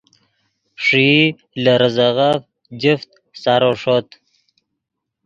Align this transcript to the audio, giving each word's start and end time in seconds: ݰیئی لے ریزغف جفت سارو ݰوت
ݰیئی 0.85 1.21
لے 1.63 1.73
ریزغف 1.81 2.41
جفت 2.81 3.09
سارو 3.41 3.71
ݰوت 3.81 4.07